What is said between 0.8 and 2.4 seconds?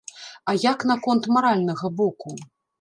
наконт маральнага боку?